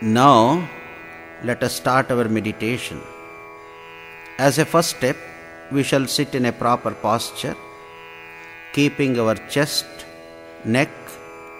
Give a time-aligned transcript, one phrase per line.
[0.00, 0.68] Now,
[1.42, 3.00] let us start our meditation.
[4.38, 5.16] As a first step,
[5.72, 7.56] we shall sit in a proper posture,
[8.72, 9.86] keeping our chest,
[10.64, 10.88] neck,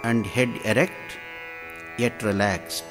[0.04, 1.18] and head erect,
[1.96, 2.84] yet relaxed.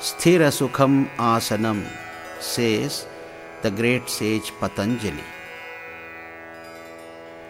[0.00, 1.86] Sthira Sukham Asanam,
[2.38, 3.06] says
[3.62, 5.24] the great sage Patanjali.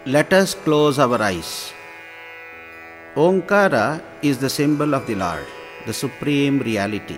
[0.05, 1.73] Let us close our eyes.
[3.15, 5.47] Omkara is the symbol of the Lord,
[5.87, 7.17] the Supreme Reality.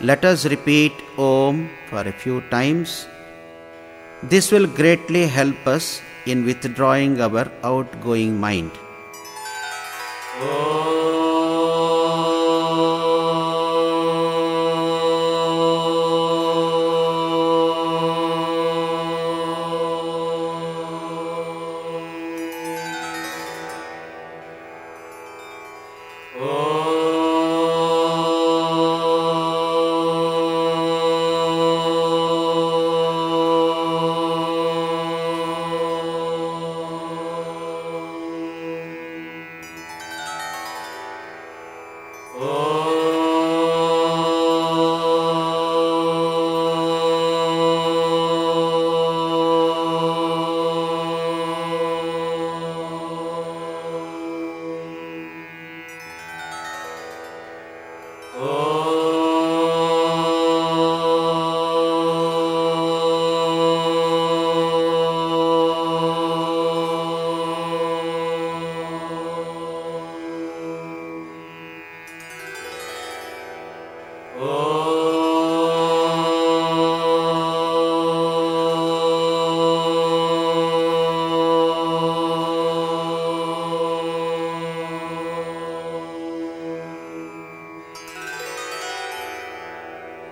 [0.00, 3.06] Let us repeat Om for a few times.
[4.32, 8.72] This will greatly help us in withdrawing our outgoing mind.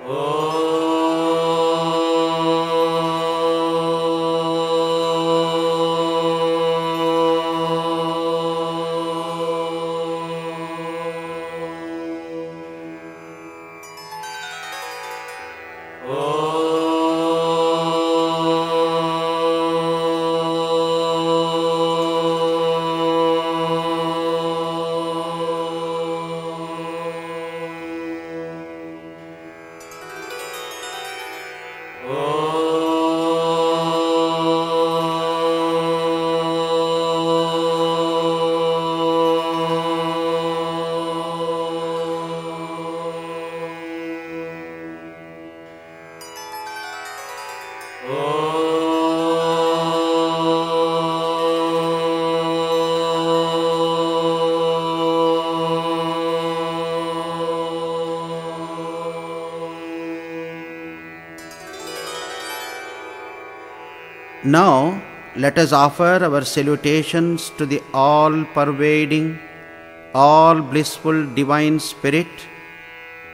[0.02, 0.39] Oh.
[64.52, 65.00] Now,
[65.36, 69.38] let us offer our salutations to the all pervading,
[70.12, 72.26] all blissful Divine Spirit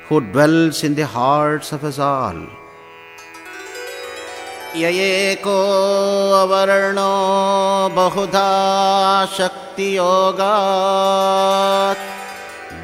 [0.09, 2.37] who dwells in the hearts of us all.
[4.77, 5.59] ययेको
[6.43, 7.15] अवर्णो
[7.97, 8.51] बहुधा
[9.37, 10.45] शक्तियोगात्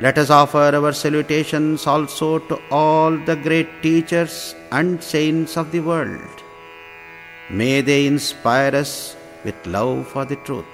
[0.00, 5.80] Let us offer our salutations also to all the great teachers and saints of the
[5.80, 6.42] world.
[7.48, 10.64] May they inspire us with love for the truth.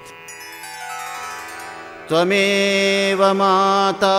[2.11, 4.17] त्वमेव माता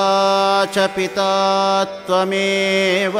[0.75, 3.19] च पिता त्वमेव।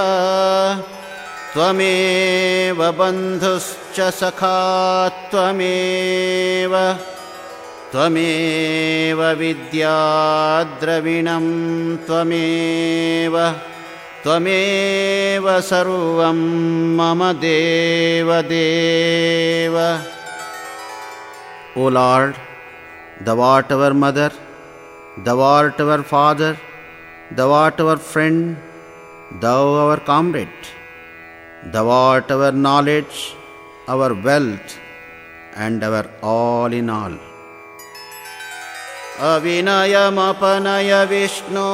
[1.55, 6.93] त्वमेव बन्धुश्च सखा त्वमेव।
[7.93, 9.97] त्वमेव विद्याद्रविणं
[11.97, 13.39] त्वमेव।
[14.25, 16.37] त्वमेव सर्वं
[16.97, 18.53] मम देवदेव।
[21.79, 22.33] O Lord,
[23.27, 24.31] thou art our mother,
[25.19, 26.59] thou art our father,
[27.31, 28.57] thou art our friend,
[29.41, 30.49] thou our comrade,
[31.73, 33.35] thou art our knowledge,
[33.89, 34.79] our wealth,
[35.55, 37.13] and our all in all.
[39.21, 41.71] अविनयमपनय विष्णो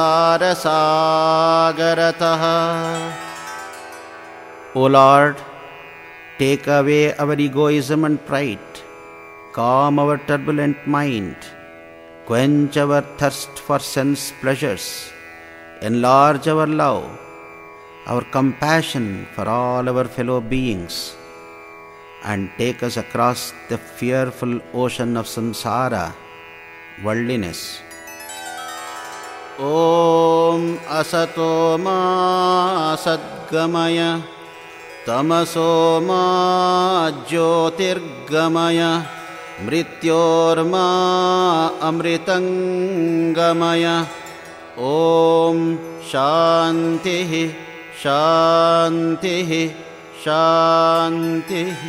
[4.78, 5.38] O Lord,
[6.38, 8.60] take away our egoism and pride,
[9.54, 11.38] calm our turbulent mind,
[12.26, 14.86] quench our thirst for sense pleasures,
[15.82, 17.06] enlarge our love,
[18.06, 21.16] our compassion for all our fellow beings,
[22.26, 26.14] and take us across the fearful ocean of samsara,
[27.02, 27.80] worldliness.
[29.63, 30.63] ॐ
[30.99, 31.97] असतो मा
[33.05, 33.99] सद्गमय
[35.07, 35.73] तमसो
[36.07, 36.21] मा
[37.31, 38.81] ज्योतिर्गमय
[39.67, 40.87] मृत्योर्मा
[41.89, 43.85] अमृतङ्गमय
[44.93, 45.61] ॐ
[46.13, 47.35] शान्तिः
[48.05, 49.53] शान्तिः
[50.25, 51.83] शान्तिः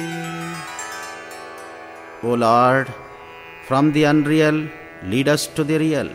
[3.68, 4.68] from the unreal,
[5.04, 6.10] lead us to the real.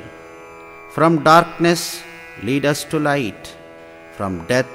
[0.97, 2.03] From darkness,
[2.43, 3.55] lead us to light.
[4.17, 4.75] From death,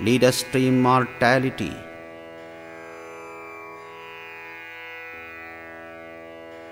[0.00, 1.72] lead us to immortality.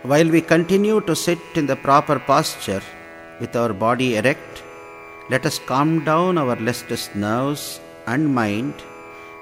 [0.02, 2.84] While we continue to sit in the proper posture
[3.40, 4.62] with our body erect,
[5.30, 8.74] let us calm down our restless nerves and mind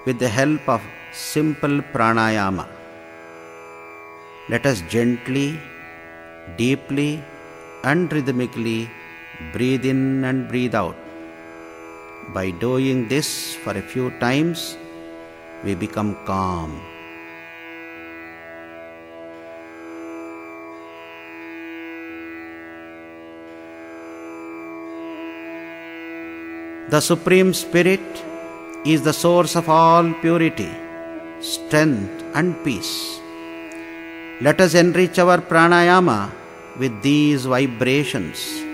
[0.06, 0.80] with the help of
[1.12, 2.66] simple pranayama.
[4.48, 5.60] Let us gently,
[6.56, 7.22] deeply,
[7.84, 8.88] and rhythmically
[9.52, 10.96] breathe in and breathe out.
[12.34, 14.76] By doing this for a few times,
[15.64, 16.80] we become calm.
[26.90, 28.24] The Supreme Spirit
[28.84, 30.70] is the source of all purity,
[31.40, 33.20] strength, and peace.
[34.40, 36.32] Let us enrich our pranayama
[36.78, 38.67] with these vibrations.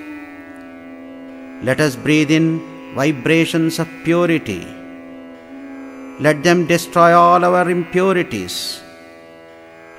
[1.67, 2.47] Let us breathe in
[2.95, 4.63] vibrations of purity.
[6.21, 8.83] Let them destroy all our impurities.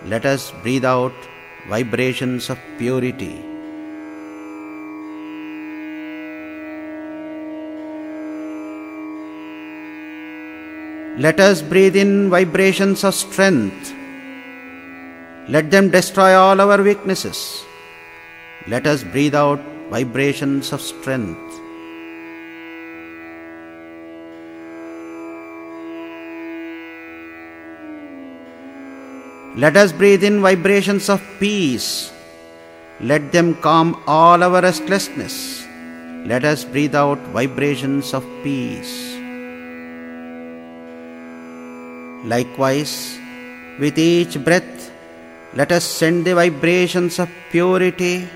[0.03, 1.15] Let us breathe out
[1.67, 3.35] vibrations of purity.
[11.17, 13.91] Let us breathe in vibrations of strength.
[15.49, 17.65] Let them destroy all our weaknesses.
[18.67, 21.54] Let us breathe out vibrations of strength.
[29.55, 32.11] Let us breathe in vibrations of peace.
[32.99, 35.65] Let them calm all our restlessness.
[36.25, 38.93] Let us breathe out vibrations of peace.
[42.25, 43.17] Likewise,
[43.79, 44.91] with each breath,
[45.53, 48.27] let us send the vibrations of purity,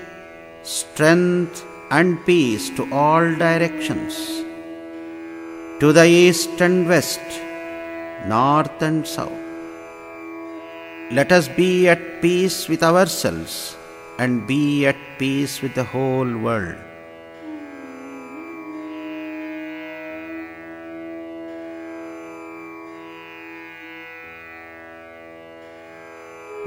[0.62, 4.40] strength, and peace to all directions
[5.80, 7.20] to the east and west,
[8.26, 9.39] north and south.
[11.12, 13.74] Let us be at peace with ourselves
[14.16, 16.78] and be at peace with the whole world.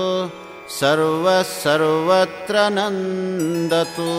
[0.80, 4.12] सर्वः सर्वत्र नन्दतु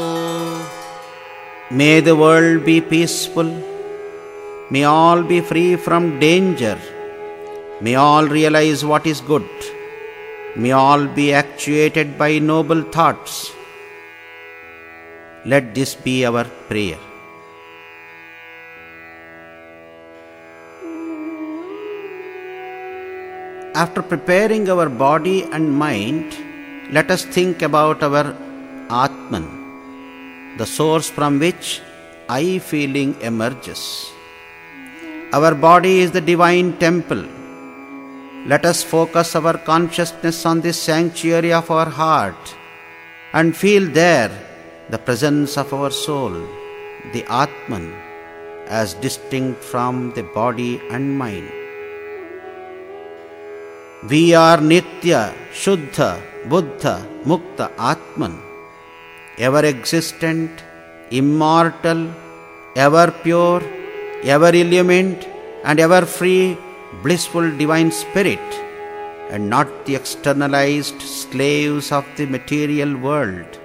[1.70, 3.74] May the world be peaceful.
[4.75, 6.76] May all be free from danger.
[7.81, 9.49] May all realize what is good.
[10.57, 13.35] May all be actuated by noble thoughts.
[15.45, 16.99] Let this be our prayer.
[23.83, 26.37] After preparing our body and mind,
[26.90, 28.26] let us think about our
[29.04, 29.47] Atman,
[30.57, 31.81] the source from which
[32.28, 34.13] I feeling emerges.
[35.37, 37.23] Our body is the divine temple.
[38.50, 42.55] Let us focus our consciousness on this sanctuary of our heart
[43.33, 44.31] and feel there
[44.91, 46.35] the presence of our soul,
[47.12, 47.87] the Atman,
[48.69, 51.50] as distinct from the body and mind.
[54.09, 55.23] We are Nitya,
[55.53, 56.11] Shuddha,
[56.49, 58.37] Buddha, Mukta, Atman,
[59.38, 60.62] ever existent,
[61.11, 62.03] immortal,
[62.76, 63.62] ever pure,
[64.31, 65.26] ever illumined,
[65.64, 66.57] and ever free,
[67.02, 68.40] blissful divine spirit,
[69.31, 73.59] and not the externalized slaves of the material world.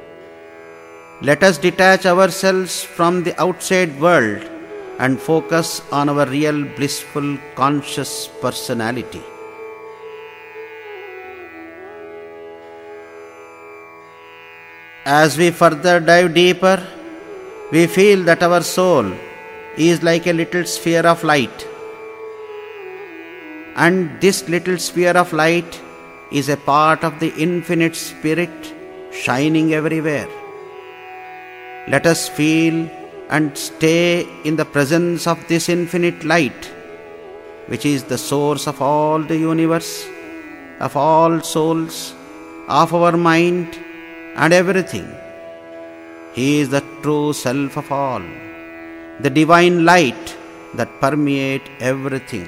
[1.22, 4.50] Let us detach ourselves from the outside world
[5.00, 9.22] and focus on our real blissful conscious personality.
[15.06, 16.86] As we further dive deeper,
[17.72, 19.12] we feel that our soul
[19.88, 21.68] is like a little sphere of light.
[23.76, 25.82] And this little sphere of light
[26.32, 28.74] is a part of the infinite spirit
[29.12, 30.28] shining everywhere.
[31.88, 32.90] Let us feel
[33.30, 36.66] and stay in the presence of this infinite light,
[37.68, 40.06] which is the source of all the universe,
[40.80, 42.14] of all souls,
[42.68, 43.80] of our mind
[44.36, 45.08] and everything.
[46.34, 48.24] He is the true self of all,
[49.20, 50.38] the divine light
[50.76, 52.48] that permeates everything.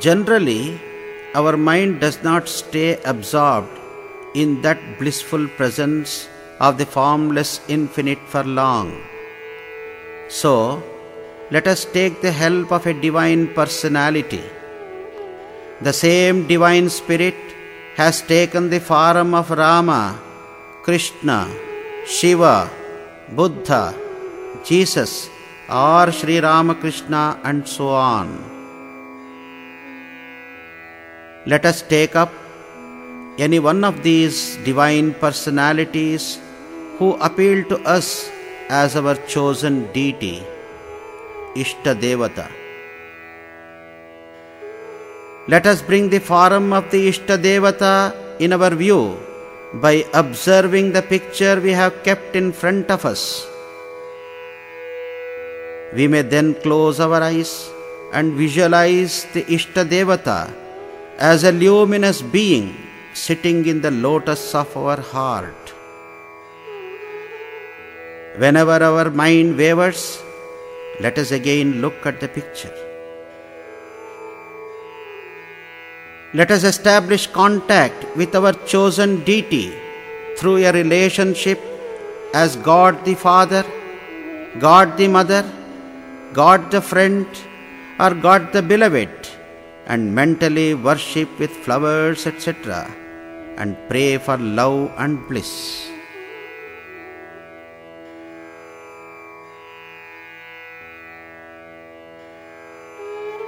[0.00, 0.80] Generally,
[1.34, 3.78] our mind does not stay absorbed
[4.34, 6.28] in that blissful presence
[6.60, 9.00] of the formless infinite for long.
[10.28, 10.82] So,
[11.50, 14.42] let us take the help of a divine personality
[15.82, 17.34] the same divine spirit
[17.96, 20.20] has taken the form of Rama,
[20.82, 21.48] Krishna,
[22.06, 22.70] Shiva,
[23.32, 23.94] Buddha,
[24.64, 25.30] Jesus,
[25.68, 28.28] or Sri Ramakrishna, and so on.
[31.46, 32.32] Let us take up
[33.38, 36.38] any one of these divine personalities
[36.98, 38.30] who appeal to us
[38.68, 40.42] as our chosen deity,
[41.54, 42.65] Ishta Devata.
[45.48, 49.16] Let us bring the form of the Ishta Devata in our view
[49.74, 53.46] by observing the picture we have kept in front of us.
[55.94, 57.70] We may then close our eyes
[58.12, 60.52] and visualize the Ishta Devata
[61.16, 62.74] as a luminous being
[63.14, 65.72] sitting in the lotus of our heart.
[68.36, 70.20] Whenever our mind wavers,
[70.98, 72.85] let us again look at the picture.
[76.34, 79.72] Let us establish contact with our chosen deity
[80.36, 81.60] through a relationship
[82.34, 83.64] as God the Father,
[84.58, 85.44] God the Mother,
[86.32, 87.26] God the Friend,
[88.00, 89.28] or God the Beloved,
[89.86, 92.92] and mentally worship with flowers, etc.,
[93.56, 95.88] and pray for love and bliss.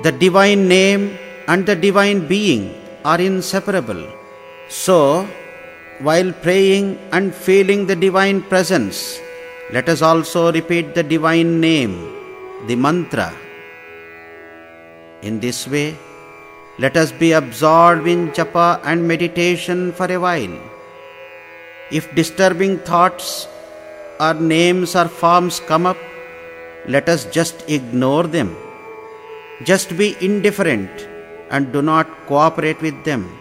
[0.05, 1.19] The divine name
[1.49, 2.63] and the divine being
[3.05, 4.03] are inseparable.
[4.69, 5.27] So,
[6.01, 9.19] while praying and feeling the divine presence,
[9.73, 11.95] let us also repeat the divine name,
[12.67, 13.33] the mantra.
[15.23, 15.97] In this way,
[16.79, 20.57] let us be absorbed in japa and meditation for a while.
[21.91, 23.49] If disturbing thoughts
[24.21, 25.97] or names or forms come up,
[26.87, 28.55] let us just ignore them.
[29.65, 31.08] Just be indifferent
[31.51, 33.39] and do not cooperate with them,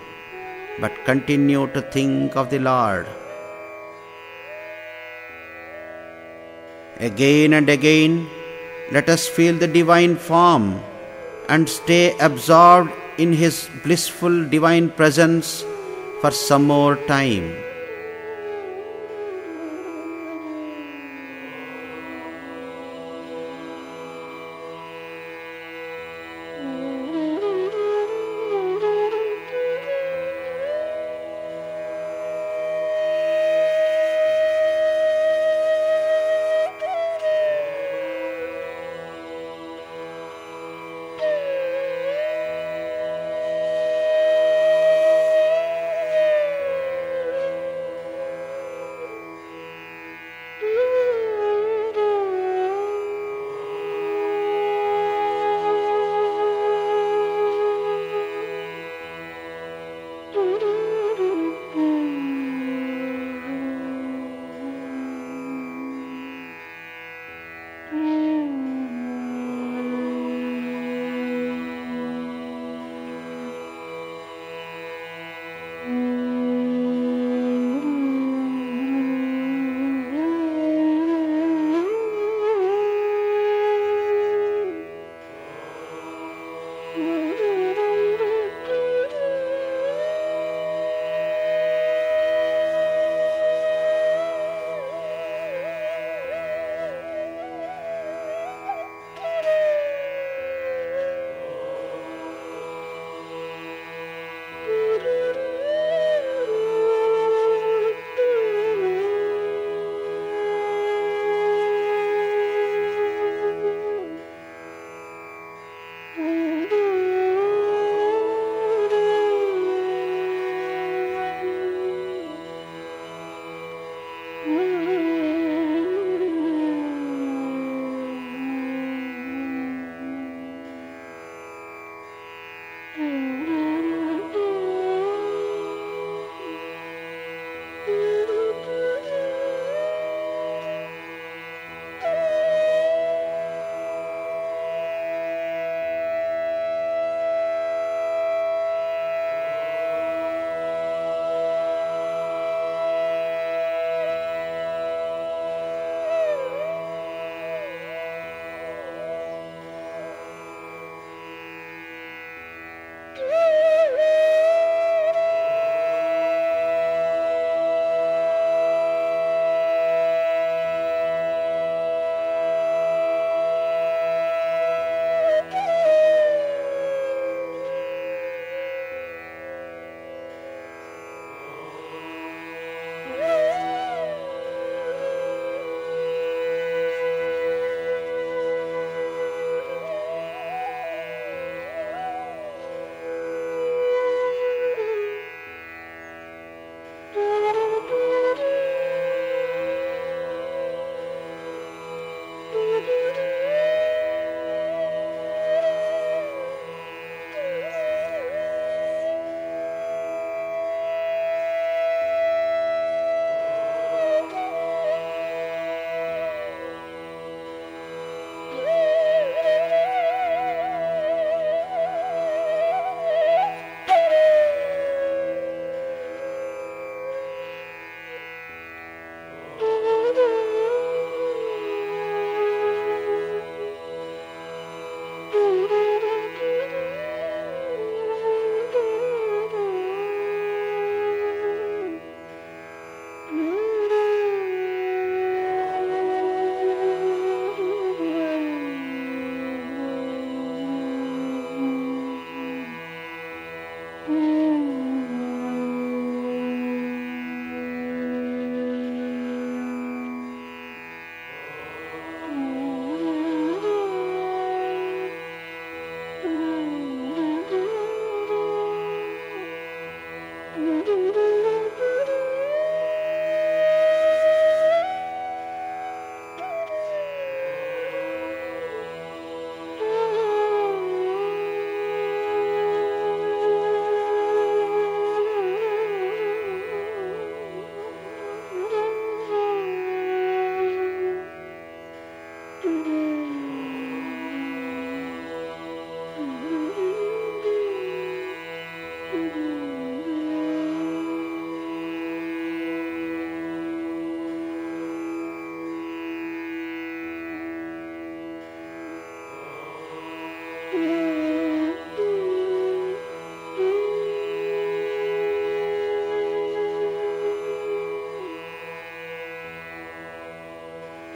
[0.80, 3.08] but continue to think of the Lord.
[7.00, 8.28] Again and again,
[8.92, 10.82] let us feel the divine form
[11.50, 15.64] and stay absorbed in His blissful divine presence
[16.22, 17.67] for some more time.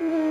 [0.01, 0.30] Mm-hmm.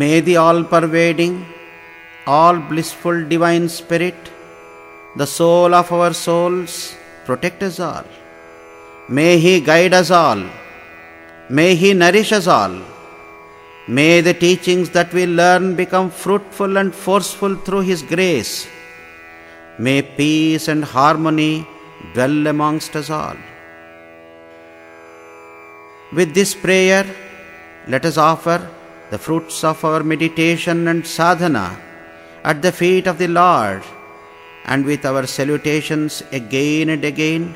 [0.00, 1.34] May the all pervading,
[2.26, 4.20] all blissful divine spirit,
[5.14, 8.04] the soul of our souls, protect us all.
[9.08, 10.42] May he guide us all.
[11.48, 12.74] May he nourish us all.
[13.86, 18.66] May the teachings that we learn become fruitful and forceful through his grace.
[19.78, 21.68] May peace and harmony
[22.14, 23.36] dwell amongst us all.
[26.12, 27.04] With this prayer,
[27.86, 28.58] let us offer
[29.10, 31.78] the fruits of our meditation and sadhana
[32.42, 33.82] at the feet of the Lord,
[34.66, 37.54] and with our salutations again and again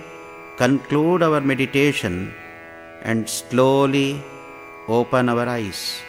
[0.56, 2.32] conclude our meditation
[3.02, 4.22] and slowly
[4.88, 6.00] open our eyes.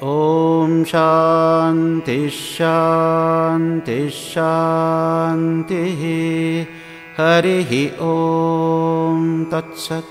[0.00, 5.86] Om Shanti Shanti Shanti
[7.16, 10.04] Harihi Om Tat Sat